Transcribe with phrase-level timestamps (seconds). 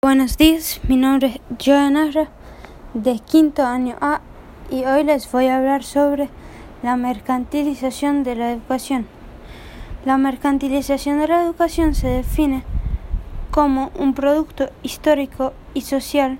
[0.00, 2.28] Buenos días, mi nombre es Joan Arra,
[2.94, 4.20] de quinto año A,
[4.70, 6.28] y hoy les voy a hablar sobre
[6.84, 9.08] la mercantilización de la educación.
[10.04, 12.62] La mercantilización de la educación se define
[13.50, 16.38] como un producto histórico y social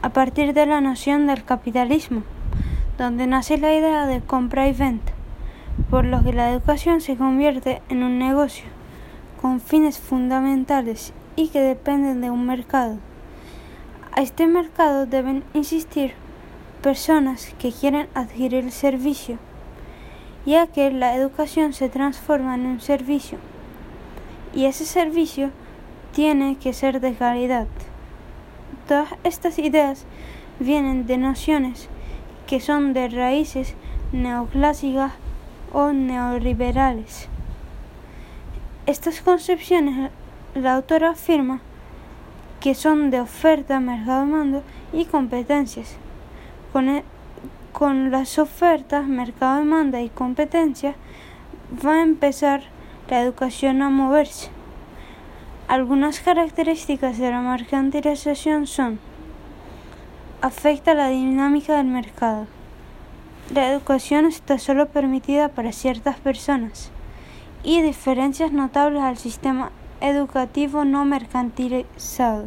[0.00, 2.22] a partir de la noción del capitalismo,
[2.98, 5.12] donde nace la idea de compra y venta,
[5.90, 8.66] por lo que la educación se convierte en un negocio
[9.40, 12.96] con fines fundamentales y que dependen de un mercado.
[14.14, 16.12] A este mercado deben insistir
[16.82, 19.38] personas que quieren adquirir el servicio,
[20.44, 23.38] ya que la educación se transforma en un servicio
[24.54, 25.50] y ese servicio
[26.12, 27.66] tiene que ser de calidad.
[28.86, 30.04] Todas estas ideas
[30.60, 31.88] vienen de nociones
[32.46, 33.74] que son de raíces
[34.12, 35.12] neoclásicas
[35.72, 37.28] o neoliberales.
[38.86, 40.10] Estas concepciones
[40.54, 41.60] la autora afirma
[42.60, 45.96] que son de oferta, mercado mando y competencias.
[46.72, 47.04] Con, e,
[47.72, 50.94] con las ofertas, mercado demanda y competencias
[51.84, 52.62] va a empezar
[53.08, 54.50] la educación a moverse.
[55.68, 59.00] Algunas características de la mercantilización son
[60.42, 62.46] afecta la dinámica del mercado.
[63.54, 66.90] La educación está solo permitida para ciertas personas
[67.64, 72.46] y diferencias notables al sistema educativo no mercantilizado.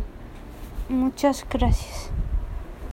[0.89, 2.11] Muchas gracias.